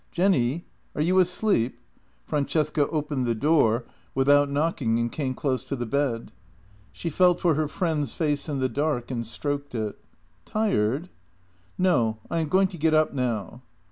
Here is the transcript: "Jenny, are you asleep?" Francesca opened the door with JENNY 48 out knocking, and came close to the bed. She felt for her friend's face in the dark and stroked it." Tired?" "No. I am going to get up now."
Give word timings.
"Jenny, 0.11 0.65
are 0.95 1.01
you 1.03 1.19
asleep?" 1.19 1.77
Francesca 2.25 2.87
opened 2.87 3.27
the 3.27 3.35
door 3.35 3.85
with 4.15 4.25
JENNY 4.25 4.39
48 4.39 4.41
out 4.41 4.49
knocking, 4.51 4.99
and 4.99 5.11
came 5.11 5.35
close 5.35 5.63
to 5.65 5.75
the 5.75 5.85
bed. 5.85 6.31
She 6.91 7.11
felt 7.11 7.39
for 7.39 7.53
her 7.53 7.67
friend's 7.67 8.15
face 8.15 8.49
in 8.49 8.57
the 8.57 8.67
dark 8.67 9.11
and 9.11 9.23
stroked 9.23 9.75
it." 9.75 9.99
Tired?" 10.45 11.09
"No. 11.77 12.17
I 12.31 12.39
am 12.39 12.47
going 12.47 12.69
to 12.69 12.79
get 12.79 12.95
up 12.95 13.13
now." 13.13 13.61